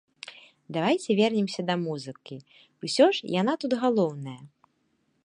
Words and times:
Давайце 0.77 1.15
вернемся 1.19 1.61
да 1.69 1.75
музыкі, 1.83 2.35
ўсё 2.87 3.05
ж 3.19 3.33
яна 3.41 3.53
тут 3.65 3.71
галоўная. 3.85 4.39